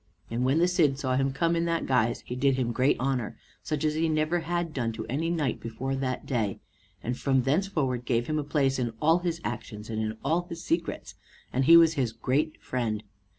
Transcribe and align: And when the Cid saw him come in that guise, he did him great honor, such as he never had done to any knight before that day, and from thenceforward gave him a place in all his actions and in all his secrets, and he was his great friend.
And 0.31 0.43
when 0.43 0.57
the 0.57 0.67
Cid 0.67 0.97
saw 0.97 1.15
him 1.15 1.31
come 1.31 1.55
in 1.55 1.65
that 1.65 1.85
guise, 1.85 2.21
he 2.21 2.35
did 2.35 2.55
him 2.55 2.71
great 2.71 2.97
honor, 2.99 3.37
such 3.61 3.85
as 3.85 3.93
he 3.93 4.09
never 4.09 4.39
had 4.39 4.73
done 4.73 4.91
to 4.93 5.05
any 5.05 5.29
knight 5.29 5.59
before 5.59 5.95
that 5.95 6.25
day, 6.25 6.59
and 7.03 7.15
from 7.15 7.43
thenceforward 7.43 8.03
gave 8.03 8.25
him 8.25 8.39
a 8.39 8.43
place 8.43 8.79
in 8.79 8.93
all 8.99 9.19
his 9.19 9.39
actions 9.43 9.91
and 9.91 10.01
in 10.01 10.17
all 10.25 10.47
his 10.49 10.63
secrets, 10.63 11.13
and 11.53 11.65
he 11.65 11.77
was 11.77 11.93
his 11.93 12.13
great 12.13 12.59
friend. 12.63 13.03